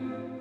[0.00, 0.37] Oh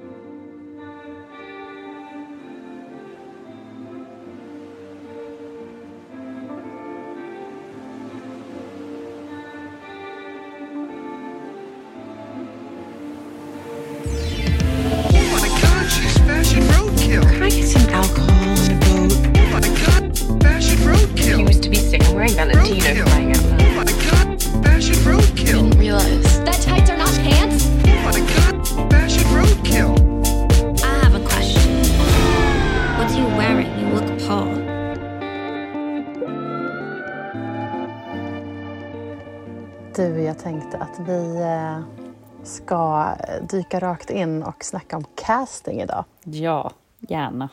[43.41, 46.05] dyka rakt in och snacka om casting idag.
[46.23, 47.49] Ja, gärna.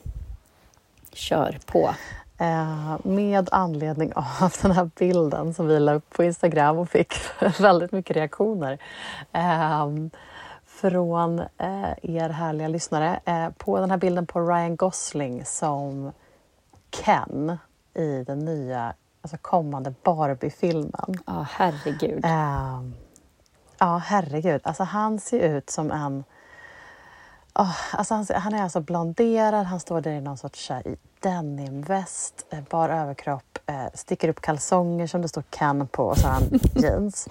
[1.12, 1.95] Kör på.
[2.38, 7.14] Eh, med anledning av den här bilden som vi la upp på Instagram och fick
[7.60, 8.78] väldigt mycket reaktioner
[9.32, 9.88] eh,
[10.66, 13.20] från eh, er härliga lyssnare.
[13.58, 16.12] På den här bilden på Ryan Gosling som
[16.91, 17.58] Ken
[17.94, 21.14] i den nya, alltså kommande Barbie-filmen.
[21.27, 22.25] Ja, herregud.
[23.78, 24.61] Ja, herregud.
[24.64, 26.25] Alltså han ser ut som en...
[27.55, 30.89] Oh, alltså han, ser- han är alltså blonderad, han står där i någon sorts här,
[30.89, 36.19] i denimväst, eh, bar överkropp, eh, sticker upp kalsonger som det står Ken på och
[36.19, 36.42] så har han
[36.75, 37.28] jeans.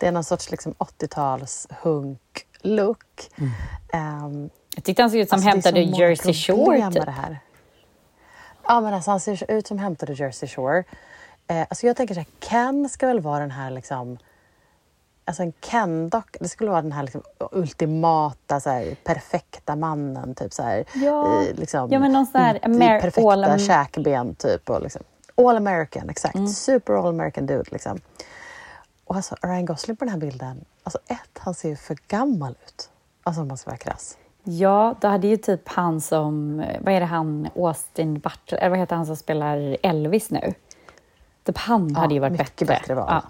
[0.00, 3.30] Det är någon sorts liksom, 80-tals hunk-look.
[3.92, 6.90] Ehm, Jag tyckte han såg ut som alltså, hämtade Jersey Shore.
[6.90, 7.04] Typ.
[7.04, 7.38] det här.
[8.68, 10.84] Ja, men alltså, han ser ut som hämtade Jersey Shore.
[11.46, 14.18] Eh, alltså jag tänker så här, Ken ska väl vara den här liksom...
[15.28, 20.34] Alltså en Ken-dock, det skulle vara den här liksom ultimata, så här, perfekta mannen.
[20.34, 21.42] Typ så här, Ja.
[21.42, 24.70] i, liksom, Ja, men någon sån här Amer- perfekta all käkben typ.
[24.70, 25.02] Och liksom,
[25.36, 26.34] all American, exakt.
[26.34, 26.48] Mm.
[26.48, 27.64] Super all American dude.
[27.70, 27.98] Liksom.
[29.04, 32.52] Och alltså, Ryan Gosling på den här bilden, alltså ett, han ser ju för gammal
[32.66, 32.90] ut.
[33.22, 34.18] Alltså om man ska vara krass.
[34.44, 38.78] Ja, då hade ju typ han som, vad är det han, Austin Butler, eller vad
[38.78, 40.54] heter han som spelar Elvis nu?
[41.44, 42.66] Typ han Ja, hade ju varit mycket bättre.
[42.66, 43.06] bättre val.
[43.10, 43.22] Ja.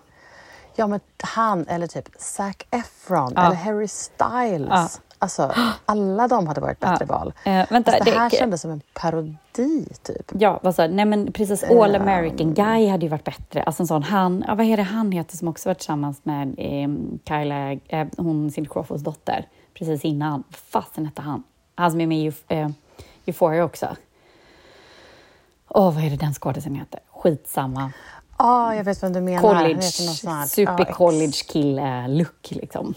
[0.77, 3.47] Ja, men han eller typ Zac Efron Ja.
[3.47, 4.69] eller Harry Styles.
[4.71, 4.89] Ja.
[5.19, 5.53] Alltså,
[5.87, 7.15] alla de hade varit bättre Ja.
[7.19, 7.33] val.
[7.45, 10.33] Eh, vänta, Fast det här det- kändes som en parodi, typ.
[10.39, 10.87] Ja, vad sa?
[10.87, 12.03] Nej men precis, All Ehm.
[12.03, 13.63] American Guy hade ju varit bättre.
[13.63, 16.55] Alltså en sån, han, ja, vad är det han heter som också varit tillsammans med
[16.59, 16.89] eh,
[17.29, 20.45] Kyla, eh, hon Cindy Crawfords dotter, precis innan.
[20.49, 21.43] Vad fasen hette han?
[21.75, 22.69] Han som är med i eh,
[23.27, 23.97] Euphoria också.
[25.69, 27.01] Åh, vad är det den skådisen heter?
[27.11, 27.93] Skitsamma.
[28.39, 29.41] Ja, jag vet vem du menar.
[29.41, 32.95] College, heter något sånt här- super ja, ex- college kille-look liksom.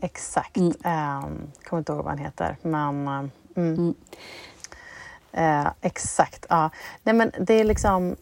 [0.00, 0.56] Exakt.
[0.56, 0.72] Mm.
[0.84, 3.08] Ehm, kommer inte ihåg vad han heter, men...
[3.08, 3.94] ehm, Mm.
[5.32, 6.70] Eh, exakt, ja.
[7.02, 8.16] Nej, men det är liksom...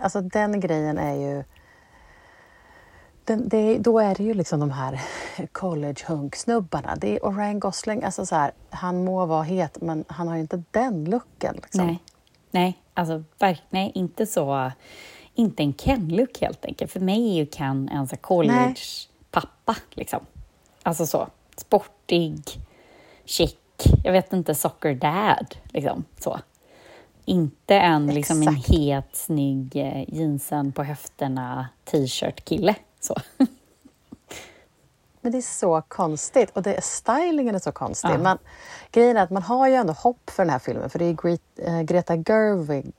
[0.00, 1.44] Alltså den grejen är ju...
[3.24, 5.00] Den, det, då är det ju liksom de här
[5.52, 6.96] college-hunk-snubbarna.
[6.96, 10.40] Det är, Ryan Gosling, alltså så här, han må vara het, men han har ju
[10.40, 11.54] inte den looken.
[11.54, 11.86] Liksom.
[11.86, 12.02] Nej,
[12.50, 13.24] nej, alltså
[13.70, 14.72] nej, inte så.
[15.34, 16.92] Inte en Ken-look helt enkelt.
[16.92, 20.20] För mig är ju Ken en college-pappa liksom.
[20.82, 22.40] Alltså så sportig,
[23.24, 23.56] chic.
[24.04, 26.40] Jag vet inte, soccer dad liksom så.
[27.24, 32.74] Inte en liksom en het, snygg eh, jeansen på höfterna t-shirt-kille.
[33.00, 33.14] Så.
[35.24, 38.10] Men det är så konstigt och det, stylingen är så konstig.
[38.10, 38.18] Ja.
[38.18, 38.38] Men
[38.92, 41.12] grejen är att man har ju ändå hopp för den här filmen för det är
[41.12, 42.92] Gre- eh, Greta Gerwig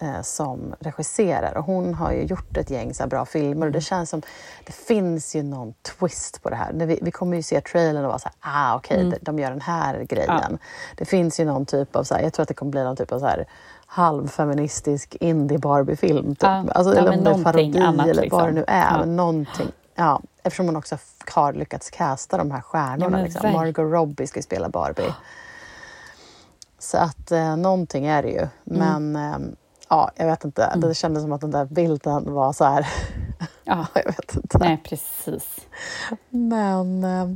[0.00, 3.66] eh, som regisserar och hon har ju gjort ett gäng så bra filmer Mm.
[3.68, 4.22] och det känns som
[4.66, 6.72] det finns ju någon twist på det här.
[6.72, 9.50] Vi, vi kommer ju se trailern och vara så här, ah okej, de, de gör
[9.50, 10.58] den här grejen.
[10.96, 12.96] Det finns ju någon typ av, så här, jag tror att det kommer bli någon
[12.96, 13.46] typ av så här
[13.86, 16.26] halvfeministisk indie Barbie-film.
[16.26, 16.42] Typ.
[16.42, 18.38] Ja, alltså, ja, eller om det är parodi eller liksom.
[18.38, 18.90] vad det nu är.
[18.92, 18.98] Ja.
[18.98, 19.72] Men någonting.
[19.94, 20.98] Ja, eftersom man också
[21.34, 23.18] har lyckats casta de här stjärnorna.
[23.18, 23.52] Ja, liksom.
[23.52, 25.14] Margot Robbie ska ju spela Barbie.
[26.78, 28.48] Så att eh, någonting är det ju.
[28.70, 29.02] Mm.
[29.12, 29.48] Men eh,
[29.88, 30.76] ja, jag vet inte.
[30.76, 32.86] Det kändes som att den där bilden var så här.
[33.64, 34.58] Ja, jag vet inte.
[34.58, 35.66] nej precis.
[36.30, 37.28] Men eh,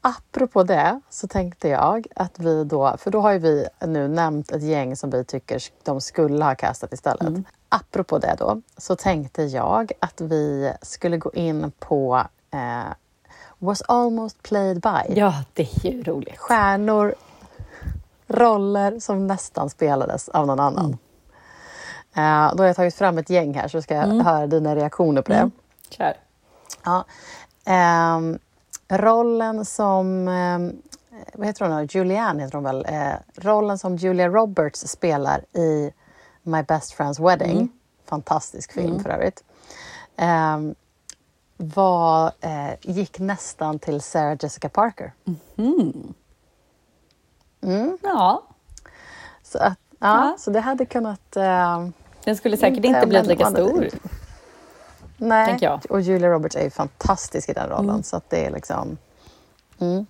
[0.00, 4.50] apropå det så tänkte jag att vi då, för då har ju vi nu nämnt
[4.50, 7.28] ett gäng som vi tycker de skulle ha castat istället.
[7.28, 7.44] Mm.
[7.68, 12.92] Apropå det då så tänkte jag att vi skulle gå in på eh,
[13.58, 15.14] Was almost played by.
[15.20, 16.38] Ja, det är ju roligt.
[16.38, 17.14] Stjärnor,
[18.28, 20.98] roller som nästan spelades av någon annan.
[22.14, 25.22] Eh, då har jag tagit fram ett gäng här så ska jag höra dina reaktioner
[25.22, 25.50] på det.
[25.90, 26.14] Kör.
[26.84, 27.04] Ja.
[27.64, 28.38] Ehm,
[28.90, 30.82] rollen som, ehm,
[31.34, 31.82] vad heter hon då?
[31.82, 32.86] Julianne heter hon väl?
[32.88, 35.92] Eh, rollen som Julia Roberts spelar i
[36.42, 37.72] My Best Friend's Wedding.
[38.04, 39.44] Fantastisk film för övrigt.
[40.16, 40.74] Ehm,
[41.56, 45.12] var, eh, gick nästan till Sarah Jessica Parker.
[48.02, 48.42] Ja,
[49.42, 50.36] Så, att, ja, Ja.
[50.38, 51.36] så det hade kunnat...
[51.36, 51.88] Eh,
[52.24, 53.68] den skulle säkert Inte, inte blivit lika stor.
[53.82, 54.10] sidan-
[55.20, 55.80] nej, Tänker jag.
[55.90, 57.90] och Julia Roberts är ju fantastisk i den rollen.
[57.90, 58.02] Mm.
[58.02, 58.98] Så att det är liksom...
[59.78, 60.06] Mm.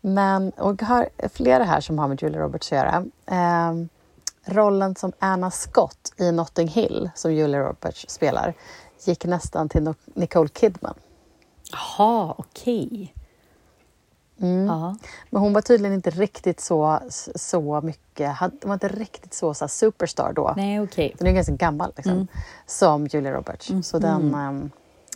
[0.00, 3.04] Men, och jag har flera här som har med Julia Roberts att göra.
[3.26, 3.88] Ehm,
[4.44, 8.54] rollen som Anna Scott i Notting Hill, som Julia Roberts spelar,
[9.04, 10.94] gick nästan till Nicole Kidman.
[11.72, 13.14] Jaha, okej.
[14.40, 14.66] Mm.
[14.66, 14.96] Ja.
[15.30, 17.00] Men hon var tydligen inte riktigt så,
[17.34, 20.54] så mycket, hon var inte riktigt så, så superstar då.
[20.56, 21.14] Nej, okej.
[21.18, 22.26] Den är ganska gammal liksom, Mm.
[22.66, 23.72] som Julia Roberts.
[23.82, 24.70] Så den ehm,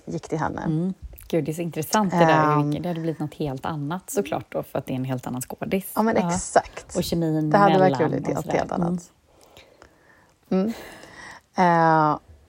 [0.07, 0.63] gick till henne.
[0.63, 0.95] Mm.
[1.29, 2.63] Gud, det är så intressant det där.
[2.63, 5.27] Vilket- Det hade blivit något helt annat såklart då, för att det är en helt
[5.27, 5.93] annan skådis.
[5.95, 6.97] Ja men exakt.
[6.97, 8.59] Och kemin Det hade mellan verkligen blivit sådär.
[8.59, 9.11] helt annat.
[10.51, 10.73] Mm.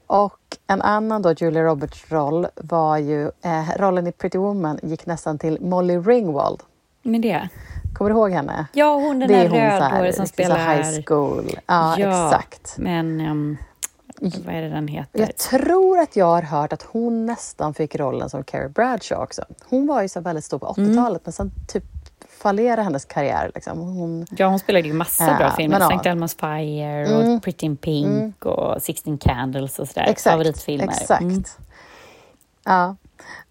[0.07, 5.05] Och en annan då, Julia Roberts roll var ju, eh, rollen i Pretty Woman gick
[5.05, 6.59] nästan till Molly Ringwald.
[7.03, 7.49] Men det?
[7.93, 8.67] Kommer du ihåg henne?
[8.73, 10.75] Ja, hon den där rödhåriga som så spelar...
[10.75, 11.59] high school.
[11.67, 12.75] Ja, exakt.
[12.77, 13.57] Men um,
[14.19, 15.19] vad är det den heter?
[15.19, 19.45] Jag tror att jag har hört att hon nästan fick rollen som Carrie Bradshaw också.
[19.69, 21.83] Hon var ju så väldigt stor på 80-talet men sen typ
[22.49, 23.51] fallerade hennes karriär.
[23.55, 23.79] Liksom.
[23.79, 25.79] Hon, Ja, hon spelade ju massa Ja, bra filmer.
[25.79, 25.95] men ja.
[25.95, 26.09] St.
[26.09, 27.35] Elmo's Fire Mm.
[27.35, 30.07] och Pretty in Pink och Sixteen Candles och sådär.
[30.07, 30.87] Exakt, Favoritfilmer.
[30.87, 31.21] exakt.
[31.21, 31.43] Mm.
[32.65, 32.95] Ja.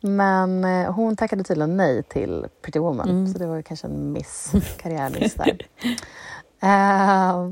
[0.00, 3.32] Men eh, hon tackade tydligen nej till Pretty Woman, Mm.
[3.32, 4.52] så det var ju kanske en miss,
[4.82, 5.58] karriärmiss där.
[6.62, 7.50] Eh,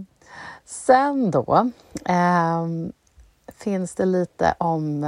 [0.64, 1.70] sen då
[2.04, 2.66] eh,
[3.58, 5.04] finns det lite om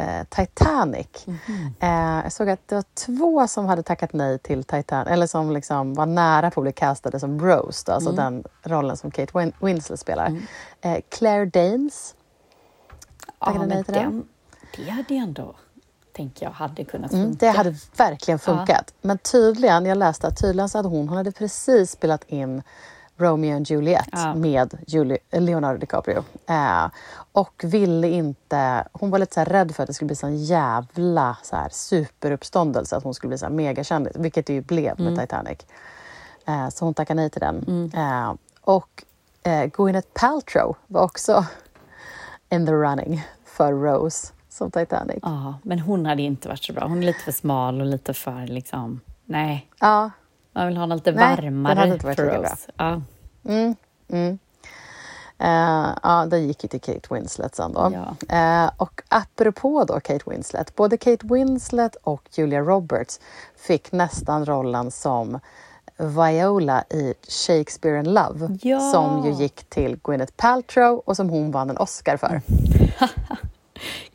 [0.00, 1.06] eh, Titanic.
[1.26, 1.74] Mhm.
[1.80, 1.90] Eh,
[2.24, 5.94] jag såg att det var två som hade tackat nej till Titanic, eller som liksom
[5.94, 9.52] var nära på att bli castade som Rose, då, alltså den rollen som Kate Win-
[9.60, 10.40] Winslet spelar.
[10.80, 12.14] Eh, Claire Danes
[13.38, 14.02] tackade Ja, nej till den.
[14.04, 14.28] den,
[14.76, 15.54] det hade ändå,
[16.16, 17.46] tänker jag, hade kunnat Mm, funka.
[17.46, 18.94] det hade verkligen funkat.
[19.02, 22.62] Men tydligen, jag läste att tydligen så hade hon, hon hade precis spelat in
[23.20, 24.34] Romeo and Juliet Ja.
[24.34, 26.24] med Julie, Leonardo DiCaprio.
[26.46, 26.86] Eh,
[27.32, 28.88] och ville inte...
[28.92, 32.96] Hon var lite så rädd för att det skulle bli sån jävla så här, superuppståndelse,
[32.96, 35.58] att hon skulle bli så här megakändis, vilket det ju blev med Titanic.
[36.46, 37.90] Eh, så hon tackade nej till den.
[37.94, 39.04] Eh, och
[39.42, 41.44] eh, Gwyneth Paltrow var också
[42.50, 45.18] in the running för Rose som Titanic.
[45.22, 46.86] Ja, men hon hade inte varit så bra.
[46.86, 49.00] Hon är lite för smal och lite för liksom...
[49.24, 50.10] Nej, Ja,
[50.52, 52.56] man vill ha något lite Nej, den varmare hade inte varit lika Rose.
[52.76, 53.02] Ja,
[53.44, 53.74] Mm,
[54.08, 54.38] mm.
[55.38, 57.92] Eh, ja, den gick ju till Kate Winslet sen då.
[58.28, 58.36] Ja.
[58.64, 63.20] Eh, och apropå då Kate Winslet, både Kate Winslet och Julia Roberts
[63.56, 65.40] fick nästan rollen som
[65.96, 68.80] Viola i Shakespeare in Love Ja.
[68.80, 72.42] som ju gick till Gwyneth Paltrow och som hon vann en Oscar för.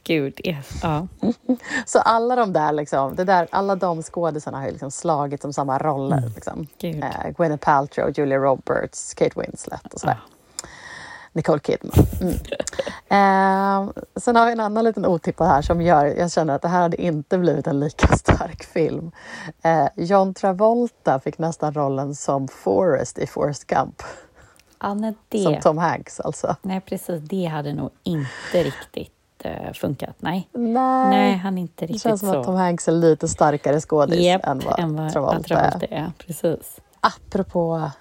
[0.03, 0.39] gud.
[0.44, 0.56] Ja.
[0.81, 1.07] ja.
[1.85, 5.53] Så alla de där, liksom, det där alla de skådisarna har ju liksom slagit som
[5.53, 6.31] samma roller.
[6.35, 6.67] Liksom.
[6.77, 7.03] Gud.
[7.03, 10.19] Eh, Gwyneth Paltrow, Julia Roberts, Kate Winslet och sådär.
[11.35, 12.06] Nicole Kidman.
[12.21, 12.33] Mm.
[13.09, 16.68] eh, sen har vi en annan liten otippad här som gör, jag känner att det
[16.68, 19.11] här hade inte blivit en lika stark film.
[19.61, 24.03] Eh, John Travolta fick nästan rollen som Forrest i Forrest Gump.
[24.81, 25.44] ja nej, det...
[25.44, 26.56] Som Tom Hanks alltså.
[26.61, 27.21] Nej, precis.
[27.21, 29.14] Det hade nog inte riktigt
[29.45, 30.15] eh, funkat.
[30.19, 30.50] Nej.
[30.53, 30.74] Nej,
[31.09, 32.39] Nej, han är inte det riktigt känns som så.
[32.39, 35.94] att Tom Hanks är lite starkare skådis Japp, än vad än vad Travolta, Travolta är.
[35.94, 36.12] är.
[36.18, 36.80] Precis.
[36.99, 37.92] Apropå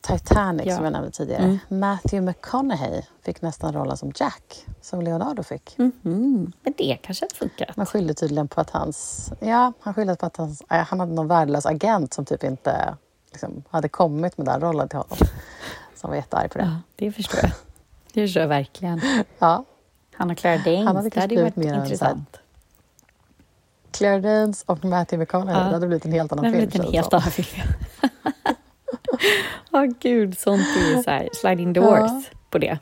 [0.00, 0.74] Titanic Ja.
[0.76, 1.42] som jag nämnde tidigare.
[1.42, 1.58] Mm.
[1.68, 5.78] Matthew McConaughey fick nästan rollen som Jack, som Leonardo fick.
[5.78, 6.52] Mhm.
[6.62, 7.76] Men det kanske hade funkat.
[7.76, 9.32] Man skyllde tydligen på att hans...
[9.40, 12.94] Ja, han skyllde på att hans, han hade någon värdelös agent som typ inte
[13.30, 15.16] liksom, hade kommit med den rollen till honom.
[15.96, 16.64] Som var jättearg på det.
[16.64, 17.50] Ja, det förstår jag.
[18.12, 19.00] Det förstår jag verkligen.
[19.38, 19.64] Ja.
[20.16, 22.36] Han och Clara Danes, Han hade det hade varit blivit mer en intressant.
[23.90, 25.68] Claire Danes och Matthew McConaughey, Ja.
[25.68, 26.70] det hade blivit en helt Det annan hade film.
[26.70, 27.62] blivit en känns det helt annan film.
[29.70, 32.22] Ja, gud, sånt är ju så här sliding doors Ja.
[32.50, 32.78] på det.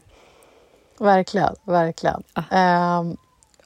[0.99, 2.23] Verkligen, verkligen.
[2.33, 2.43] Ah.
[2.51, 3.17] Ehm,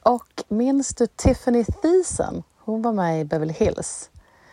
[0.03, 2.43] och minns du Tiffany Thiessen?
[2.59, 4.09] Hon var med i Beverly Hills.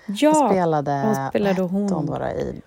[0.06, 1.86] Ja, spelade, hon spelade hon.
[1.86, 2.62] då då i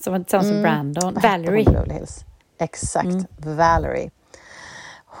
[0.00, 1.04] som var tillsammans med Brandon.
[1.04, 1.64] hon i Valerie.
[1.64, 2.24] Beverly Hills?
[2.58, 3.06] Exakt,
[3.36, 4.10] Valerie.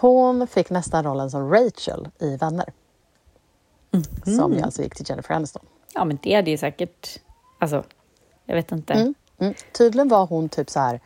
[0.00, 2.72] Hon fick nästan rollen som Rachel i Vänner.
[4.24, 5.62] Som ju alltså gick till Jennifer Aniston.
[5.94, 7.20] Ja, men det hade ju säkert...
[7.58, 7.84] Alltså,
[8.44, 8.92] jag vet inte.
[8.94, 9.14] Mm.
[9.38, 9.54] Mm.
[9.72, 11.00] Tydligen var hon typ så här...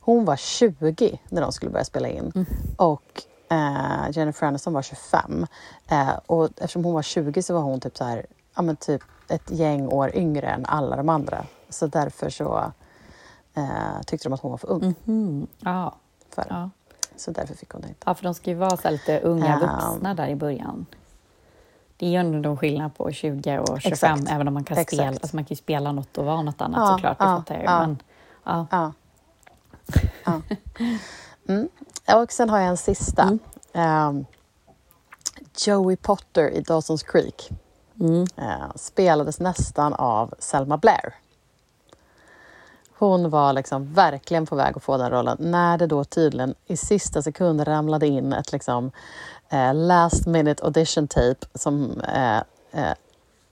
[0.00, 2.46] Hon var 20 när de skulle börja spela in.
[2.76, 5.46] Och eh, Jennifer Aniston var 25.
[5.88, 8.26] Eh, och eftersom hon var 20 så var hon typ så här...
[8.56, 11.46] Ja, men typ ett gäng år yngre än alla de andra.
[11.68, 12.72] Så därför så
[13.54, 15.46] eh, tyckte de att hon var för ung Mm.
[15.60, 15.94] Ja,
[16.30, 16.70] för det.
[17.16, 18.00] Så därför fick hon det inte.
[18.06, 20.86] ja, för de ska ju vara så lite unga vuxna där i början.
[21.96, 24.30] Det är ju ändå någon skillnad på 20 och 25, Exakt.
[24.32, 24.96] även om man kan Exakt.
[24.96, 27.54] spela, alltså man kan spela något och vara något annat Ja, såklart, det ja, fattar
[27.54, 27.80] jag ja.
[27.80, 27.98] Men,
[28.44, 28.66] ja.
[28.70, 28.92] Ja.
[30.24, 30.40] ja.
[31.48, 31.68] Mm.
[32.22, 33.22] Och sen har jag en sista.
[33.22, 33.38] Mm.
[33.72, 34.24] Ehm,
[35.66, 37.50] Joey Potter i Dawson's Creek
[38.00, 38.26] Mm.
[38.36, 41.14] eh, spelades nästan av Selma Blair.
[43.04, 46.76] Hon var liksom verkligen på väg att få den rollen när det då tydligen i
[46.76, 48.90] sista sekund ramlade in ett liksom,
[49.48, 52.36] eh, last minute audition tape som eh,
[52.72, 52.94] eh,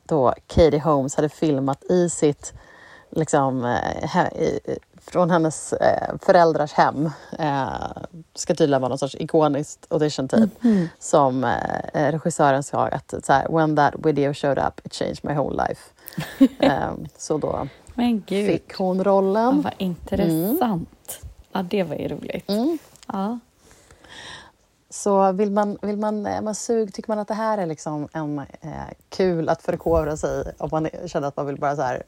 [0.07, 2.53] då Katie Holmes hade filmat i sitt
[3.11, 7.11] liksom, eh, he- i, från hennes eh, föräldrars hem.
[7.39, 7.67] Eh,
[8.35, 10.49] ska tydligen vara någon sorts ikoniskt audition tape
[10.99, 15.33] som eh, regissören sa att så här, when that video showed up it changed my
[15.35, 15.81] whole life.
[16.67, 19.63] eh, så då Men gud, fick hon ja, rollen.
[19.63, 21.21] vad intressant.
[21.53, 22.49] Ja, det var ju roligt.
[22.51, 22.79] Mm.
[23.07, 23.39] Ja.
[24.91, 28.09] Så vill man, vill man, är man sug, tycker man att det här är liksom
[28.13, 28.47] en eh,
[29.09, 32.03] kul att förkovra sig om man känner att man vill bara så här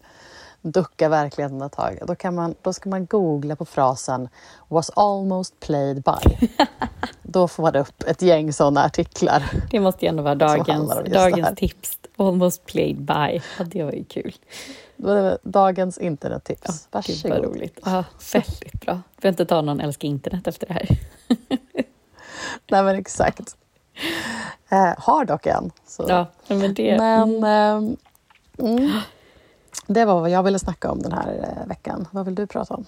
[0.65, 4.29] ducka verkligheten ett tag, då, kan man, då ska man googla på frasen
[4.69, 6.49] was almost played by.
[7.23, 9.51] då får man upp ett gäng sådana artiklar.
[9.71, 11.99] Det måste ju ändå vara dagens, dagens tips.
[12.17, 13.41] Almost played by.
[13.59, 14.35] Ja, det var ju kul.
[15.43, 16.67] Dagens internettips.
[16.67, 17.45] Gud vad Varsågod.
[17.45, 17.81] roligt.
[17.85, 19.01] Ja, väldigt bra.
[19.17, 20.89] Vi får inte ta någon älskar internet efter det här.
[22.71, 23.57] Nej men exakt.
[24.69, 25.71] Eh, har dock en.
[25.87, 26.07] Så.
[26.09, 26.97] Ja, men det...
[26.99, 27.97] Men ehm,
[28.59, 28.91] mm,
[29.87, 32.09] det var vad jag ville snacka om den här eh, veckan.
[32.11, 32.85] Vad vill du prata om?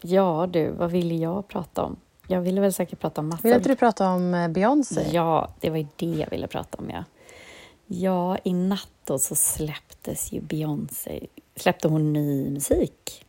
[0.00, 1.96] Ja du, vad ville jag prata om?
[2.26, 3.54] Jag ville väl säkert prata om Vill massor.
[3.54, 5.06] inte du prata om eh, Beyoncé?
[5.12, 7.04] Ja, det var ju det jag ville prata om, ja.
[7.86, 11.26] Ja, i natt då så släpptes ju Beyoncé,
[11.56, 13.26] släppte hon ny musik.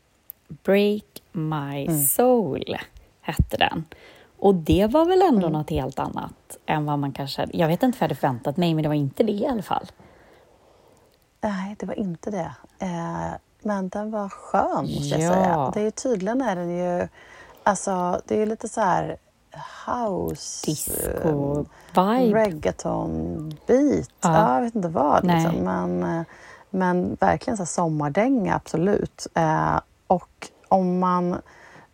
[0.47, 2.03] Break My Mm.
[2.05, 2.77] Soul
[3.21, 3.85] hette den.
[4.39, 5.51] Och det var väl ändå Mm.
[5.51, 7.47] något helt annat än vad man kanske...
[7.53, 9.61] Jag vet inte vad jag hade förväntat mig, men det var inte det i alla
[9.61, 9.85] fall.
[11.41, 12.51] Nej, det var inte det.
[12.79, 15.33] Eh, men den var skön, måste jag Ja.
[15.33, 15.71] säga.
[15.73, 17.07] Det är ju, tydligen är den ju...
[17.63, 19.17] Alltså, det är ju lite så här
[19.85, 20.65] house...
[20.65, 22.39] Disco, eh, vibe.
[22.39, 24.09] reggaeton-beat.
[24.21, 24.33] Ja.
[24.33, 24.55] Ja.
[24.55, 25.23] jag vet inte vad.
[25.23, 25.55] Liksom.
[25.55, 26.25] Men, eh,
[26.69, 29.27] men verkligen så sommardänga, absolut.
[29.33, 31.41] Eh, och om man...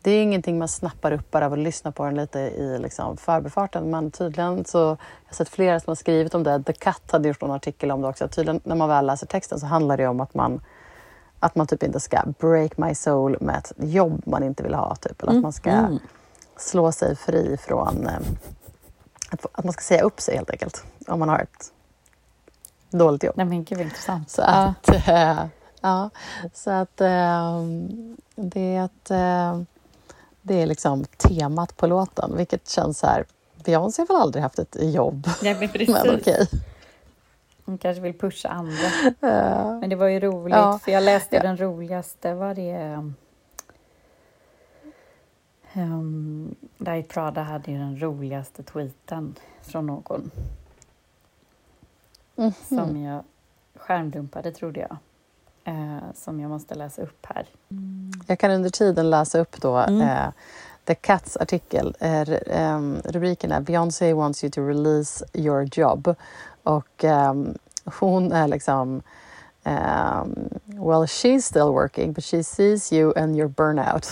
[0.02, 2.80] Det är ju ingenting man snappar upp bara av att lyssna på den lite i
[2.80, 3.90] liksom förbifarten.
[3.90, 4.78] Men tydligen så...
[4.78, 6.64] Jag har sett flera som har skrivit om det.
[6.64, 8.28] The Cut hade gjort en artikel om det också.
[8.28, 10.62] Tydligen när man väl läser texten så handlar det om att man
[11.40, 14.96] att man typ inte ska break my soul med ett jobb man inte vill ha.
[14.96, 15.24] Typ.
[15.24, 16.00] Eller att man ska Mm.
[16.58, 18.08] Slå sig fri från...
[18.08, 18.14] Eh,
[19.30, 20.84] att, att man ska säga upp sig helt enkelt.
[21.08, 21.72] Om man har ett
[22.90, 23.34] dåligt jobb.
[23.38, 24.30] Nej men gud vad intressant.
[24.30, 24.48] Så Ja.
[24.48, 25.46] att, eh,
[25.82, 26.10] ja,
[26.54, 27.62] så att eh,
[28.36, 29.62] det, är ett, eh,
[30.42, 33.26] det är liksom temat på låten, vilket känns så här...
[33.66, 35.90] Beyoncé har väl aldrig haft ett jobb, Nej, men precis.
[35.90, 36.48] men okej.
[37.66, 38.90] Hon kanske vill pusha andra.
[39.80, 40.80] Men det var ju roligt, Ja.
[40.84, 41.42] för jag läste Ja.
[41.42, 43.14] den roligaste, var det...
[45.76, 50.32] Um, Diet Prada hade ju den roligaste tweeten från någon
[52.36, 52.54] mhm.
[52.70, 53.24] som jag
[53.76, 54.98] skärmdumpade, trodde jag.
[55.66, 57.46] Eh, som jag måste läsa upp här.
[58.28, 60.02] Jag kan under tiden läsa upp då Mm.
[60.02, 60.32] eh,
[60.86, 61.96] The Cats artikel.
[62.00, 66.16] Eh, ehm, rubriken är Beyoncé wants you to release your job.
[66.64, 69.02] Och ehm, hon är liksom
[69.66, 74.06] ehm, Well, she's still working, but she sees you and your burnout.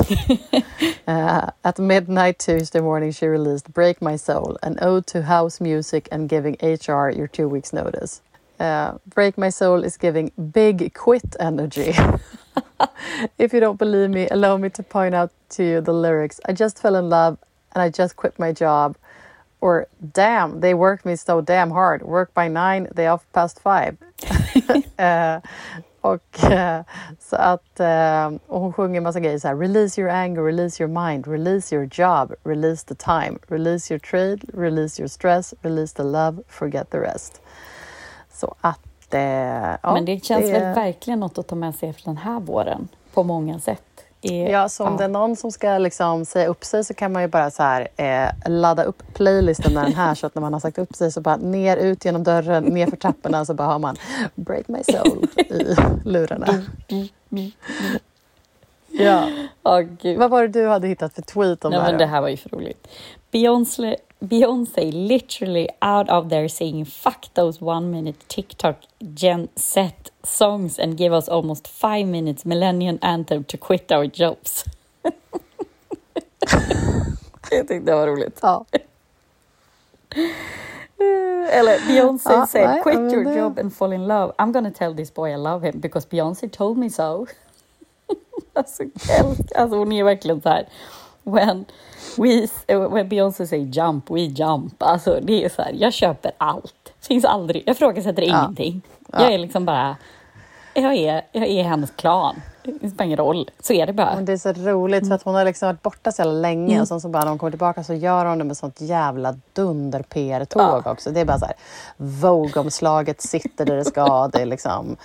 [1.08, 6.08] uh, at midnight Tuesday morning, she released Break My Soul, an ode to house music
[6.12, 8.22] and giving HR your two weeks' notice.
[8.60, 11.94] Uh, Break My Soul is giving big quit energy.
[13.38, 16.40] if you don't believe me, allow me to point out to you the lyrics.
[16.48, 17.38] I just fell in love
[17.74, 18.98] and I just quit my job.
[19.62, 22.02] Or damn, they work me so damn hard.
[22.02, 23.98] Work by nine, they off past five.
[24.98, 25.38] Eh,
[26.02, 26.82] och eh,
[27.20, 27.80] så att
[28.48, 29.56] och hon sjunger massa grejer så här.
[29.56, 34.40] Release your anger, release your mind, release your job, release the time, release your trade,
[34.54, 37.42] release your stress, release the love, forget the rest.
[38.34, 38.80] Så att...
[39.14, 42.40] Ja, Men det känns det- väl verkligen något att ta med sig efter den här
[42.40, 44.01] våren, på många sätt.
[44.24, 47.22] Ja, så om det är någon som ska liksom säga upp sig så kan man
[47.22, 50.54] ju bara så här, eh, ladda upp playlisten med den här så att när man
[50.54, 53.68] har sagt upp sig så bara ner ut genom dörren, ner för trapporna så bara
[53.68, 53.96] har man
[54.36, 55.76] Break My Soul i
[56.06, 56.64] lurarna.
[58.88, 59.30] ja.
[59.64, 60.20] Ja, gud.
[60.20, 61.92] Vad var det du hade hittat för tweet om Nej, det här?
[61.92, 62.88] men det här var ju för roligt.
[63.32, 70.80] Beyoncé, Beyoncé literally out of there saying fuck those one minute TikTok gen set songs
[70.80, 74.66] and give us almost five minutes millennium anthem to quit our jobs.
[77.52, 78.40] Jag tyckte det var roligt.
[78.42, 78.66] Ja.
[81.52, 84.34] Eller Beyoncé Ja, said, nej, quit your det- job and fall in love.
[84.38, 87.26] I'm gonna tell this boy I love him because Beyoncé told me so.
[88.54, 90.68] alltså, älsk- alltså hon är verkligen så här.
[91.24, 91.66] When,
[92.18, 94.84] we, when Beyoncé säger jump, we jump.
[94.84, 96.94] Alltså det är så här, jag köper allt.
[97.02, 98.82] Finns aldrig, jag ifrågasätter ingenting.
[99.12, 99.96] Jag är liksom bara,
[100.74, 102.42] jag är, jag är hennes klan.
[102.64, 104.16] Det spelar ingen roll, så är det bara.
[104.16, 106.72] Men det är så roligt för att hon har liksom varit borta så jävla länge
[106.72, 106.82] Mm.
[106.82, 109.36] och sen så bara när hon kommer tillbaka så gör hon det med sånt jävla
[109.54, 111.12] dunder PR-tåg också.
[111.12, 111.56] Det är bara så här,
[111.98, 114.96] Vogue-omslaget sitter där det ska, det liksom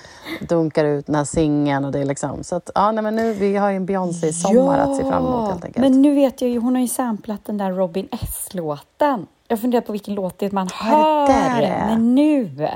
[0.48, 3.32] dunkar ut den här singeln och det är liksom så att ja, nej, men nu
[3.32, 5.82] vi har ju en Beyoncé-sommar att se fram emot helt enkelt.
[5.82, 9.26] Men nu vet jag ju, hon har ju samplat den där Robin S-låten.
[9.48, 11.60] Jag funderar på vilken låt det är man Ja, hör.
[11.86, 12.68] Men nu!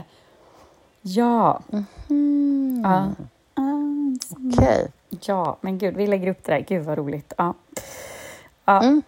[1.03, 1.61] Ja.
[2.09, 2.83] Mhm.
[2.85, 3.13] ja.
[4.31, 4.89] Okej.
[5.21, 6.61] Ja, men gud, vi lägger upp det där.
[6.69, 7.33] Gud vad roligt.
[7.37, 7.55] Ja.
[8.65, 8.83] Ja.
[8.83, 9.03] Mm.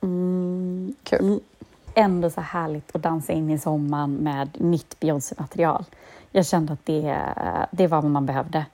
[0.00, 0.94] Mm.
[1.02, 1.20] Kul.
[1.20, 1.40] Mm.
[1.94, 5.84] Ändå så härligt att dansa in i sommaren med nytt Beyoncé-material.
[6.30, 7.18] Jag kände att det,
[7.70, 8.66] det var vad man behövde.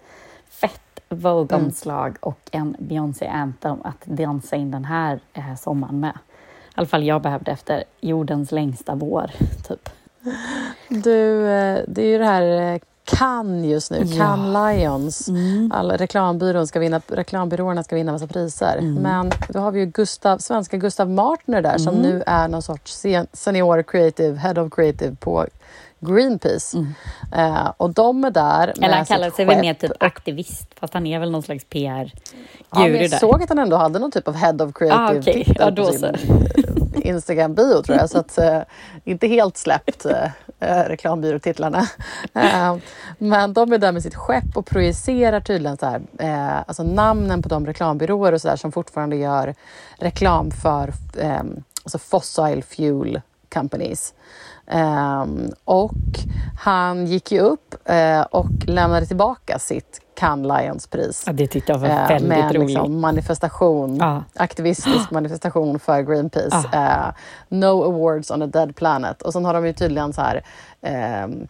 [0.48, 6.18] Fett Vogue-omslag och en Beyoncé-anthem att dansa in den här eh, sommaren med.
[6.68, 9.30] I alla fall jag behövde efter jordens längsta vår,
[9.68, 9.88] typ.
[10.88, 14.36] Du, eh, det är ju det här eh, Cannes just nu, Ja.
[14.36, 15.28] Lions.
[15.72, 18.80] Alla reklambyrån ska vinna, reklambyråerna ska vinna massa priser.
[18.80, 22.92] Men då har vi ju Gustav, svenska Gustav Martner där som nu är någon sorts
[22.94, 25.46] sen- senior creative, head of creative på
[26.00, 26.78] Greenpeace.
[27.36, 30.94] Eh, och de är där Eller han med kallar sig väl mer typ aktivist, fast
[30.94, 32.10] han är väl någon slags Ja, men
[32.70, 33.18] PR-guru jag där.
[33.18, 35.92] såg att han ändå hade någon typ av head of creative Ah, titel Ja, då
[35.92, 36.06] så.
[37.02, 38.10] Instagram-bio tror jag.
[38.10, 38.60] Så att eh,
[39.04, 40.24] inte helt släppt eh,
[40.60, 41.86] eh, reklambyråtitlarna.
[42.34, 42.76] Eh,
[43.18, 47.42] men de är där med sitt skepp och projicerar tydligen så här, eh, alltså namnen
[47.42, 49.54] på de reklambyråer och så där som fortfarande gör
[49.98, 51.42] reklam för eh,
[51.84, 53.20] alltså fossil fuel
[53.54, 54.14] companies.
[54.66, 55.92] Ehm, och
[56.60, 61.24] han gick ju upp eh, och lämnade tillbaka sitt Cannes Lions-pris.
[61.26, 62.68] Ja, det tyckte jag var Eh, väldigt med en roligt.
[62.68, 64.24] liksom manifestation, Ja.
[64.36, 66.68] aktivistisk manifestation för Greenpeace.
[66.72, 67.08] Eh,
[67.48, 69.22] no awards on a dead planet.
[69.22, 70.44] Och sen har de ju tydligen så här
[70.82, 71.46] ehm,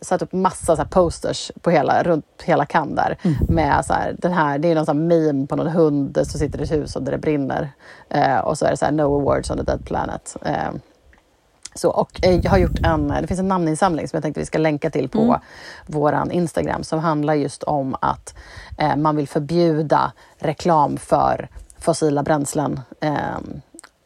[0.00, 3.18] satt upp massa så posters på hela, runt hela Cannes där.
[3.22, 3.36] Mm.
[3.48, 6.60] Med så här, den här, det är någon här meme på någon hund som sitter
[6.60, 7.70] i ett hus och där det brinner.
[8.08, 10.36] Eh, och så är det så här, no awards on a dead planet.
[10.44, 10.70] Eh,
[11.74, 14.46] så, och eh, jag har gjort en, det finns en namninsamling som jag tänkte vi
[14.46, 15.40] ska länka till på Mm.
[15.86, 18.34] våran Instagram som handlar just om att
[18.78, 23.12] eh, man vill förbjuda reklam för fossila bränslen eh,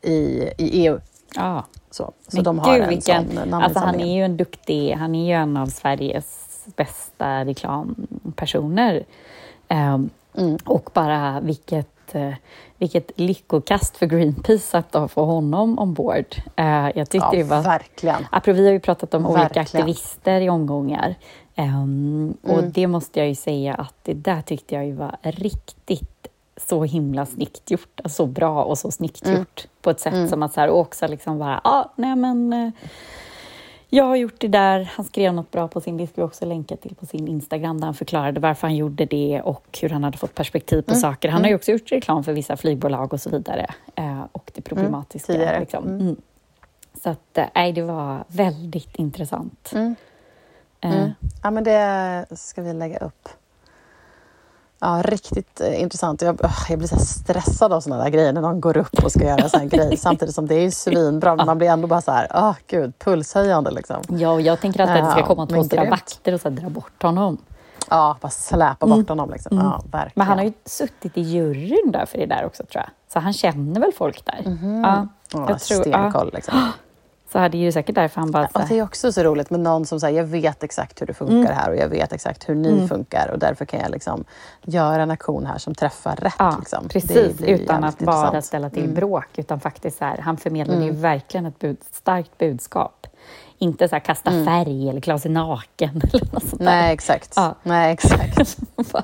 [0.03, 0.99] i, i EU.
[1.35, 1.65] Ja.
[1.91, 4.11] Så, så Men de har gud, en vilken, sån alltså han namninsamling.
[4.11, 6.43] är ju en duktig, han är ju en av Sveriges
[6.77, 9.05] bästa reklampersoner.
[9.69, 10.57] Ehm, Mm.
[10.65, 12.33] Och bara vilket, eh,
[12.79, 16.37] vilket lyckokast för Greenpeace att då få honom ombord.
[16.61, 18.27] Uh, jag tyckte ja, det var verkligen.
[18.31, 19.63] Apropå, vi har ju pratat om olika Verkligen.
[19.65, 21.15] aktivister i omgångar.
[21.55, 22.73] Ehm, Och Mm.
[22.73, 27.27] det måste jag ju säga att det där tyckte jag ju var riktigt så himla
[27.27, 28.01] snyggt gjort.
[28.05, 29.39] Alltså, så bra och så snyggt Mm.
[29.39, 29.67] gjort.
[29.83, 32.71] På ett sätt som att så här, också liksom bara, ja, ah, nej men eh,
[33.89, 34.91] jag har gjort det där.
[34.97, 37.81] Han skrev något bra på sin, det ska vi också länka till på sin Instagram,
[37.81, 40.85] där han förklarade varför han gjorde det och hur han hade fått perspektiv Mm.
[40.85, 41.29] på saker.
[41.29, 43.67] Han har ju också gjort reklam för vissa flygbolag och så vidare.
[43.95, 45.33] Eh, och det problematiska.
[45.33, 45.61] tidigare.
[45.61, 45.85] Liksom.
[45.85, 46.01] Mm.
[46.01, 46.17] Mm.
[47.03, 49.71] Så att, eh, det var väldigt intressant.
[49.75, 49.95] Mm.
[50.81, 51.11] Eh, Mm.
[51.43, 53.29] Ja, men det ska vi lägga upp.
[54.81, 56.23] Ja, riktigt eh, intressant.
[56.23, 59.13] Jag, öh, jag blir så stressad av sådana där grejer när någon går upp och
[59.13, 59.97] ska göra en sån grej.
[59.99, 63.71] Samtidigt som det är svinbra, men man blir ändå bara så här, åh gud, pulshöjande
[63.71, 63.97] liksom.
[64.09, 65.91] Ja, och jag tänker att det ska Ja, komma två grymt.
[65.91, 67.39] vakter och så dra bort honom.
[67.91, 69.57] Ja, bara släpa bort honom liksom.
[69.59, 70.01] Ja, verkligen.
[70.03, 70.11] Mm.
[70.15, 73.13] Men han har ju suttit i juryn där för det där också tror jag.
[73.13, 74.41] Så han känner väl folk där.
[74.83, 76.55] Ja, ja, jag tror, ja, stenkoll liksom.
[77.37, 78.49] så här, det är ju säkert därför han bara...
[78.55, 81.15] Här, det är också så roligt med någon som säger jag vet exakt hur det
[81.15, 81.53] funkar Mm.
[81.57, 84.25] här och jag vet exakt hur ni funkar och därför kan jag liksom
[84.63, 86.35] göra en aktion här som träffar rätt.
[86.39, 86.89] Ja, liksom.
[86.89, 87.41] Precis.
[87.41, 88.31] Utan att bara intressant.
[88.33, 88.43] Mm.
[88.43, 89.29] ställa till bråk.
[89.37, 93.07] Utan faktiskt så här, han förmedlade ju verkligen ett bud, starkt budskap.
[93.59, 96.65] Inte så här kasta färg eller klä sig naken eller något sånt där.
[96.65, 97.33] Nej, exakt.
[97.37, 97.55] Ja.
[97.63, 98.57] Nej, exakt.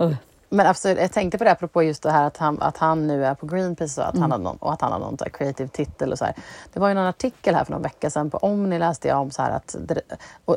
[0.00, 0.12] Uh,
[0.54, 3.24] Men absolut, jag tänkte på det apropå just det här att han, att han nu
[3.26, 4.22] är på Greenpeace och att, Mm.
[4.22, 6.34] han, har någon, och att han har någon så creative titel och så här.
[6.72, 9.30] Det var ju någon artikel här för någon vecka sedan på Omni läste jag om
[9.30, 9.76] så här att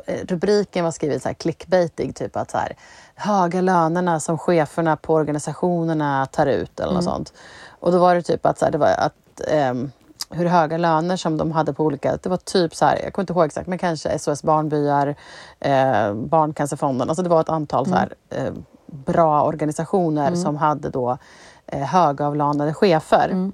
[0.08, 2.76] eh, rubriken var skriven så här clickbaitig, typ att så här
[3.16, 7.14] höga lönerna som cheferna på organisationerna tar ut eller något Mm.
[7.14, 7.34] sånt.
[7.80, 9.14] Och då var det typ att så här, det var att
[9.48, 9.92] ehm,
[10.32, 13.24] hur höga löner som de hade på olika, det var typ så här, jag kommer
[13.24, 15.16] inte ihåg exakt, men kanske SOS Barnbyar,
[15.60, 18.54] eh, Barncancerfonden, alltså det var ett antal så här, eh,
[18.88, 21.18] bra organisationer som hade då
[21.66, 23.52] eh, högavlönade chefer.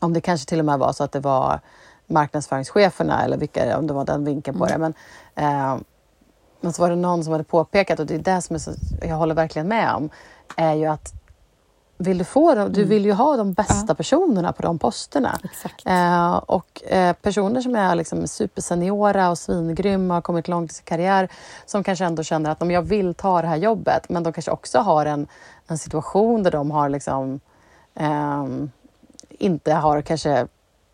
[0.00, 1.60] Om det kanske till och med var så att det var
[2.06, 4.78] marknadsföringscheferna eller vilka, om det var den vinkeln på det.
[4.78, 4.94] Men,
[5.34, 5.76] eh,
[6.60, 8.70] men så var det någon som hade påpekat, och det är det som är så,
[9.02, 10.10] jag håller verkligen med om,
[10.56, 11.12] är ju att
[11.98, 15.38] vill du få dem, du vill ju ha de bästa personerna på de posterna.
[15.44, 15.86] Exakt.
[15.86, 20.74] Eh, och eh, personer som är liksom superseniora och svingrymma och har kommit långt i
[20.74, 21.28] sin karriär
[21.66, 24.50] som kanske ändå känner att om jag vill ta det här jobbet men de kanske
[24.50, 25.26] också har en,
[25.66, 27.40] en situation där de har liksom
[27.94, 28.70] ehm,
[29.28, 30.46] inte har kanske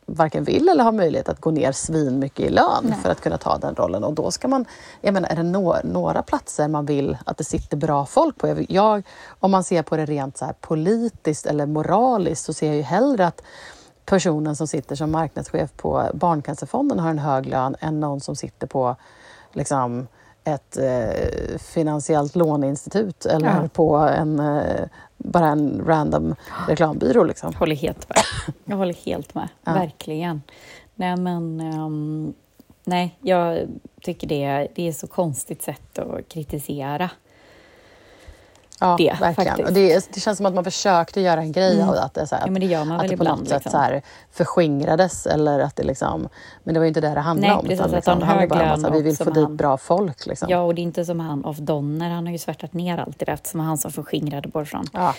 [0.07, 3.39] varken vill eller har möjlighet att gå ner svin mycket i lön för att kunna
[3.39, 4.05] ta den rollen.
[4.05, 4.65] Och då ska man,
[5.01, 8.49] jag menar, är det nå- några platser man vill att det sitter bra folk på?
[8.49, 9.03] Jag, jag,
[9.41, 12.83] om man ser på det rent så här politiskt eller moraliskt så ser jag ju
[12.83, 13.43] hellre att
[14.05, 18.67] personen som sitter som marknadschef på Barncancerfonden har en hög lön än någon som sitter
[18.67, 18.97] på
[19.53, 20.07] liksom,
[20.45, 23.69] ett eh, finansiellt låneinstitut eller Ja.
[23.73, 26.35] på en, eh, bara en random
[26.69, 27.25] reklambyrå.
[27.25, 27.55] Liksom.
[27.55, 28.19] håller helt med.
[28.65, 30.43] Jag håller helt med, verkligen.
[30.95, 31.61] Nej, men...
[31.61, 32.35] ehm,
[32.85, 33.69] nej, jag
[34.03, 37.11] tycker det, det är så konstigt sätt att kritisera.
[38.83, 39.35] Ja, det, verkligen.
[39.35, 39.59] faktiskt.
[39.59, 39.67] Mm.
[39.69, 42.03] Och det, det känns som att man försökte göra en grej av det.
[42.03, 43.49] Att det, så här, Ja, men det gör man att väl det på ibland, något
[43.49, 43.71] sätt liksom.
[43.71, 45.27] så här förskingrades.
[45.27, 46.29] Eller att det liksom,
[46.65, 47.71] men det var ju inte det det handlade Nej, om.
[47.71, 50.27] utan liksom, det handlade bara om att vi vill få dit han- bra folk.
[50.27, 50.49] Liksom.
[50.51, 53.19] Ja, och det är inte som han of Donner, han har ju svärtat ner allt
[53.19, 55.15] det där eftersom han som förskingrade både från Ja,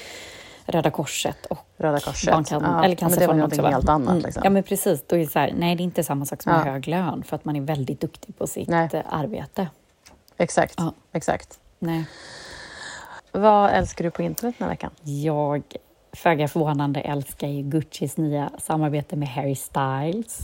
[0.65, 2.33] Röda Korset och Röda Korset.
[2.33, 3.61] Barncan- ja, eller men det var Cancerfonden också.
[3.61, 3.69] va?
[3.69, 4.09] helt annat.
[4.09, 4.23] Mm.
[4.23, 4.41] Liksom.
[4.43, 5.03] Ja, men precis.
[5.07, 6.57] Då är det så här, nej, det är inte samma sak som Ja.
[6.59, 8.89] hög lön för att man är väldigt duktig på sitt Nej.
[9.09, 9.67] arbete.
[10.37, 10.73] Exakt.
[10.77, 10.93] Ja.
[11.13, 11.59] exakt.
[11.79, 12.05] Nej.
[13.33, 14.91] Vad älskar du på internet den här veckan?
[15.03, 15.63] Jag,
[16.13, 20.39] föga förvånande, älskar ju Guccis nya samarbete med Harry Styles.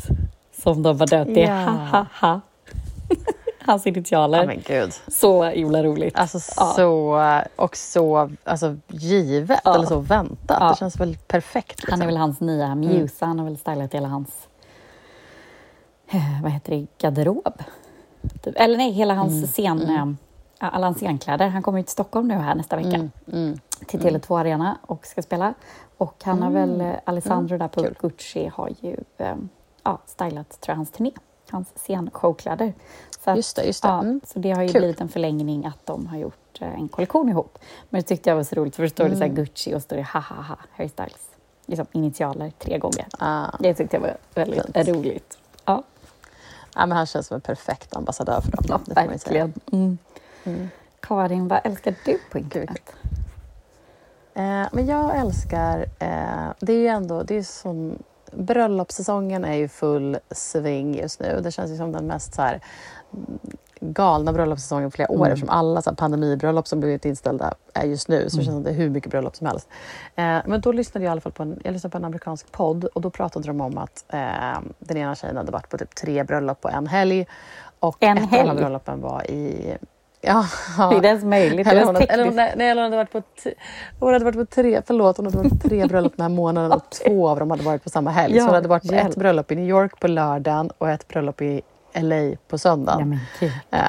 [0.63, 1.55] Som de har döpt till Ja.
[1.55, 2.41] ha-ha-ha.
[3.65, 4.37] Hans initialer.
[4.39, 4.93] Ja, men gud.
[5.07, 6.15] Så himla roligt.
[6.19, 6.73] Alltså Ja.
[6.75, 7.21] så,
[7.63, 9.75] och så alltså, givet, Ja.
[9.75, 10.57] eller så väntat.
[10.59, 10.69] Ja.
[10.69, 11.69] Det känns väl perfekt.
[11.79, 11.91] Liksom.
[11.91, 14.29] Han är väl hans nya musa, han har väl stylat hela hans,
[16.11, 17.53] eh, vad heter det, garderob.
[18.43, 18.55] Typ.
[18.59, 20.05] Eller nej, hela hans scen, eh,
[20.67, 21.47] alla hans scenkläder.
[21.47, 22.87] Han kommer ju till Stockholm nu här nästa vecka.
[22.95, 23.59] Mm, mm.
[23.87, 25.53] till Tele2 Arena och ska spela.
[25.97, 27.95] Och han har väl, eh, Alessandro där på Kul.
[28.01, 29.35] Gucci har ju eh,
[29.83, 31.11] ja, stylat tror jag, hans turné,
[31.49, 32.73] hans scenshowkläder.
[33.23, 33.87] Så att, Just det, just det.
[33.89, 34.21] Ja, Mm.
[34.25, 34.81] Så det har ju Kul.
[34.81, 37.59] blivit en förlängning att de har gjort eh, en kollektion ihop.
[37.89, 39.81] Men det tyckte jag var så roligt för då står det så här Gucci och
[39.81, 41.29] står det ha ha ha Harry Styles.
[41.65, 43.05] Liksom initialer tre gånger.
[43.19, 43.47] Ah.
[43.59, 44.87] Det tyckte jag var väldigt Fint.
[44.87, 45.37] roligt.
[45.65, 45.83] Ja,
[46.75, 48.65] Ja, men han känns som en perfekt ambassadör för dem.
[48.67, 49.53] ja verkligen.
[49.71, 49.97] Mm.
[50.99, 52.93] Karin, vad älskar du på internet?
[54.33, 55.85] Eh, men jag älskar...
[55.99, 57.23] Eh, det är ju ändå...
[57.23, 57.97] Det är som,
[58.31, 61.39] bröllopssäsongen är ju full sving just nu.
[61.43, 62.61] Det känns ju som den mest så här,
[63.13, 63.39] mm,
[63.79, 68.07] galna bröllopssäsongen på flera år eftersom alla så här, pandemibröllop som blivit inställda är just
[68.07, 68.29] nu.
[68.29, 69.67] Så det känns som det är hur mycket bröllop som helst.
[70.15, 72.51] Eh, men då lyssnade jag i alla fall på en, jag lyssnade på en amerikansk
[72.51, 75.95] podd och då pratade de om att eh, den ena tjejen hade varit på typ
[75.95, 77.27] tre bröllop på en helg.
[77.79, 78.55] Och En ett av helg?
[78.55, 79.77] bröllopen var i...
[80.21, 80.45] Ja,
[80.77, 81.67] är det ens möjligt?
[81.67, 83.21] Eller hon, eller hon, nej, hon hade varit på,
[83.99, 86.71] hon hade varit på tre, förlåt, hon hade varit på tre bröllop den här månaden
[86.71, 88.35] och två av dem hade varit på samma helg.
[88.35, 89.09] Ja, så hon hade varit på hjälp.
[89.09, 91.61] ett bröllop i New York på lördagen och ett bröllop i
[91.93, 93.19] LA på söndagen.
[93.39, 93.51] Gud.
[93.71, 93.79] Eh,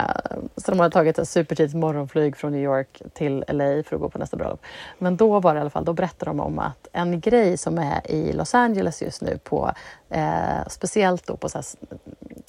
[0.56, 4.08] så de hade tagit ett supertidigt morgonflyg från New York till LA för att gå
[4.08, 4.62] på nästa bröllop.
[4.98, 7.78] Men då var det i alla fall, då berättade de om att en grej som
[7.78, 9.72] är i Los Angeles just nu på,
[10.10, 11.62] eh, speciellt då på så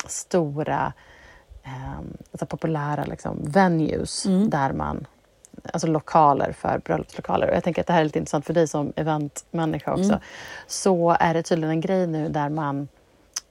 [0.07, 0.93] stora
[2.31, 5.07] alltså populära liksom, venues där man
[5.73, 7.49] Alltså lokaler för bröllopslokaler.
[7.49, 10.19] Och jag tänker att det här är lite intressant för dig som eventmänniska också.
[10.67, 12.87] Så är det tydligen en grej nu där man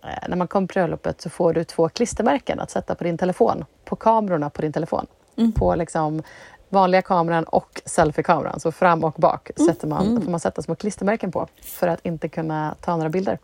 [0.05, 3.19] eh, när man kommer på bröllopet så får du två klistermärken att sätta på din
[3.19, 3.65] telefon.
[3.85, 5.07] På kamerorna på din telefon.
[5.55, 6.23] På liksom
[6.69, 8.61] vanliga kameran och selfiekameran.
[8.61, 12.29] Så fram och bak sätter man, får man sätta små klistermärken på för att inte
[12.29, 13.39] kunna ta några bilder.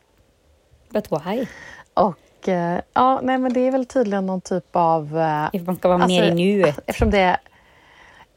[0.89, 1.47] But why?
[1.95, 2.15] Och
[2.49, 5.19] eh, ja, nej men det är väl tydligen någon typ av...
[5.19, 6.79] eh, man ska vara Alltså, mer i nuet.
[6.87, 7.37] Eftersom det är...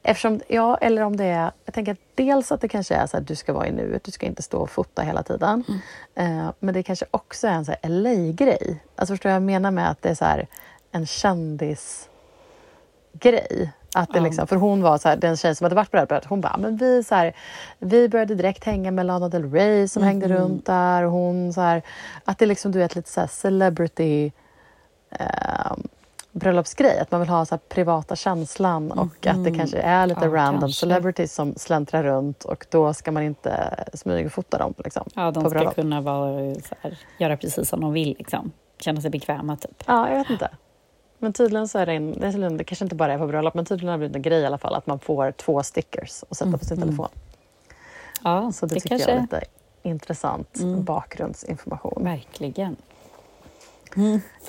[0.03, 1.51] Eftersom, ja, eller om det är...
[1.65, 4.03] Jag tänker att dels att det kanske är så att du ska vara i nuet,
[4.03, 5.63] du ska inte stå och fota hela tiden.
[6.15, 8.83] Eh, men det kanske också är en så här LA-grej.
[8.95, 10.47] Alltså förstår du vad jag menar med att det är så här
[10.91, 12.09] en kändisgrej?
[13.95, 16.25] Att det liksom, för hon var så här, den tjej som hade varit på bröllopet,
[16.25, 17.33] hon bara, men vi, så här,
[17.79, 21.03] vi började direkt hänga med Lana Del Rey som hängde runt där.
[21.03, 21.81] Och hon så här,
[22.25, 24.31] att det liksom, du vet, lite så celebrity
[25.11, 25.71] eh,
[26.31, 26.99] bröllopsgrej.
[26.99, 30.59] Att man vill ha så privata känslan och att det kanske är lite Ja, random
[30.59, 30.79] kanske.
[30.79, 34.73] celebrities som släntrar runt och då ska man inte smygfota dem.
[34.77, 35.75] Liksom, Ja, de på ska bröllop.
[35.75, 36.75] kunna vara, så
[37.17, 38.15] göra precis som de vill.
[38.17, 38.51] Liksom.
[38.79, 39.83] Känna sig bekväma, typ.
[39.87, 40.49] Ja, jag vet inte.
[41.19, 43.89] Men tydligen så är det, en, det, kanske inte bara är på bröllop, men tydligen
[43.89, 46.57] har det blivit en grej i alla fall att man får två stickers att sätta
[46.57, 47.07] på sin telefon.
[48.23, 49.11] Ja, Så det, det tycker kanske...
[49.11, 49.41] jag är lite
[49.83, 52.03] intressant bakgrundsinformation.
[52.03, 52.75] Verkligen.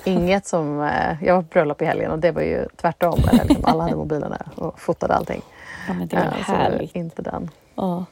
[0.03, 0.81] Inget som...
[0.81, 3.19] Eh, jag var på bröllop i helgen och det var ju tvärtom.
[3.31, 5.41] Eller liksom alla hade mobilerna och fotade allting.
[5.87, 6.95] Ja, men det är väl Eh, så härligt.
[6.95, 7.49] inte den.
[7.75, 8.05] Ja,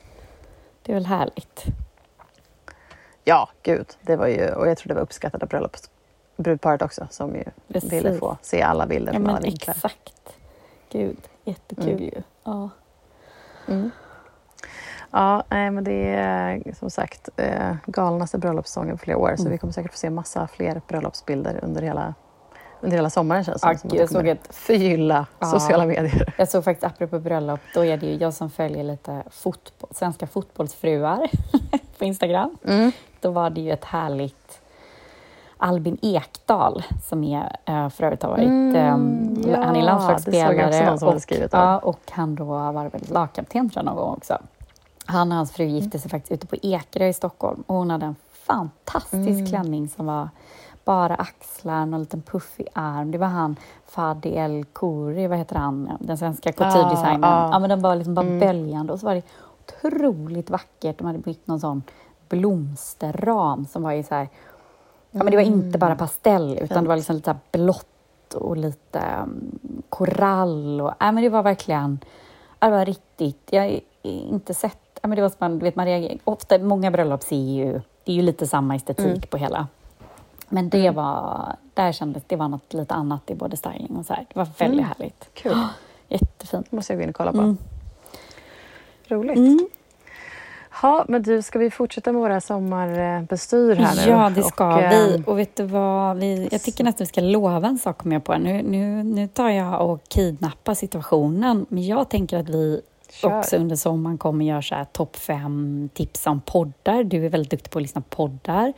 [0.84, 1.64] det är väl härligt.
[3.24, 3.86] Ja, gud.
[4.02, 5.90] Det var ju, och jag tror det var uppskattat av bröllops,
[6.44, 7.94] brudparet också som ju Precis.
[7.94, 9.74] ville få se alla bilder Ja, från alla vinklar.
[9.76, 10.38] exakt.
[10.92, 12.04] Gud, jättekul Mm.
[12.04, 12.22] ju.
[12.44, 12.70] Ja.
[15.12, 19.52] Ja, nej, men det är som sagt eh, galnaste bröllopssäsongen på flera år så Mm.
[19.52, 22.14] vi kommer säkert få se massa fler bröllopsbilder under hela,
[22.82, 23.90] under hela sommaren känns det Ja, som.
[23.94, 25.46] jag såg kommer förgylla Ja.
[25.48, 26.34] sociala medier.
[26.38, 30.28] Jag såg faktiskt, apropå bröllop, då är det ju jag som följer lite fotboll, svenska
[30.28, 31.28] fotbollsfruar
[31.98, 32.58] på Instagram.
[32.66, 32.92] Mm.
[33.20, 34.59] Då var det ju ett härligt
[35.62, 40.86] Albin Ekdal som är eh, för övrigt har varit, Mm, ehm, ja, han är landslagsspelare
[40.86, 44.38] någon och, ja, och han då var väl lagkapten tror jag någon gång också.
[45.06, 48.06] Han och hans fru gifte sig faktiskt ute på Ekerö i Stockholm och hon hade
[48.06, 49.46] en fantastisk Mm.
[49.46, 50.30] klänning som var
[50.86, 53.12] bara axlar och en liten puffig arm.
[53.12, 53.56] Det var han
[53.88, 57.24] Fadi El Khoury, vad heter han, den svenska couture-designern.
[57.24, 57.50] Ah, ah.
[57.52, 58.40] Ja, men den var liksom bara Mm.
[58.40, 59.22] böljande och så var det
[59.68, 60.98] otroligt vackert.
[60.98, 61.84] De hade byggt någon sån
[62.30, 64.30] blomsterram som var i så här,
[65.12, 66.82] ja men det var inte bara pastell utan Fint.
[66.82, 69.52] det var liksom lite blått och lite um,
[69.90, 72.00] korall och, ja men det var verkligen,
[72.60, 75.86] det var riktigt, jag har inte sett, ja men det var som man, vet man
[75.86, 77.72] reagerar, ofta, många bröllop ser ju,
[78.04, 79.22] det är ju lite samma estetik Mm.
[79.22, 79.68] på hela.
[80.50, 84.14] Men det var, där kändes det var något lite annat i både styling och så
[84.14, 84.26] här.
[84.34, 84.86] Det var väldigt Mm.
[84.98, 85.30] härligt.
[85.34, 85.58] Kul.
[86.08, 86.72] Jättefint.
[86.72, 87.38] måste jag gå in och kolla på.
[87.38, 87.58] Mm.
[89.08, 89.72] Roligt.
[90.84, 90.94] Mm.
[90.96, 94.12] Ja, men du, ska vi fortsätta med våra sommarbestyr här nu?
[94.12, 95.16] Ja, det ska och, vi.
[95.16, 96.18] eh, Och vet du vad?
[96.18, 98.38] Vi, jag tycker nästan vi ska lova en sak, kommer jag på.
[98.38, 101.66] Nu, nu, nu tar jag och kidnappar situationen.
[101.70, 103.40] Men jag tänker att vi Kör.
[103.40, 107.04] också under sommaren kommer göra så här topp fem tips om poddar.
[107.04, 108.74] Du är väldigt duktig på att lyssna på poddar.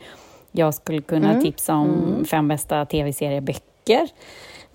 [0.52, 1.42] Jag skulle kunna Mm.
[1.42, 4.08] tipsa om fem bästa tv-serieböcker.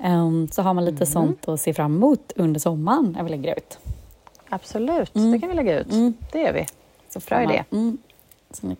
[0.06, 0.94] Um, så har man Mm.
[0.94, 3.14] lite sånt att se fram emot under sommaren.
[3.18, 3.80] Jag vill lägga ut.
[4.50, 5.32] Absolut, Mm.
[5.32, 5.92] det kan vi lägga ut.
[5.92, 6.14] Mm.
[6.32, 6.66] Det gör vi.
[7.20, 7.64] Så bra idé.
[7.72, 7.98] Mm.
[8.52, 8.76] Så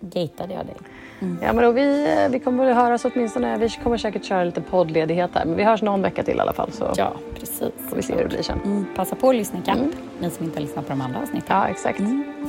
[0.00, 0.74] gatade jag dig.
[1.20, 1.38] Mm.
[1.42, 3.58] Ja, men då, vi, vi kommer väl höras åtminstone.
[3.58, 6.52] Vi kommer säkert köra lite poddledighet här, men vi hörs någon vecka till i alla
[6.52, 6.72] fall.
[6.72, 7.60] Så ja, precis.
[7.88, 8.60] får vi se hur det blir sen.
[8.64, 8.86] Mm.
[8.96, 9.92] Passa på att lyssna ikapp, mm.
[10.20, 11.56] ni som inte har lyssnat på de andra avsnitten.
[11.56, 11.98] Ja, exakt.
[11.98, 12.24] Mm.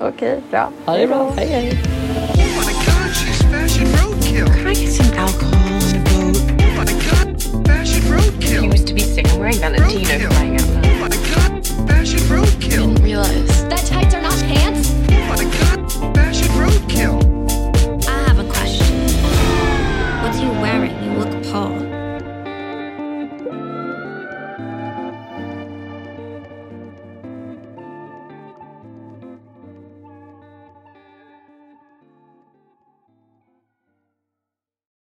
[0.00, 0.70] Okej, okay, bra.
[0.86, 1.32] Ha det bra.
[1.36, 1.78] Hej, hej.
[7.66, 8.70] Fashion roadkill.
[12.08, 13.02] fashion roadkill.
[13.02, 14.90] Realize that tights are not pants.
[15.28, 17.27] What a fashion roadkill.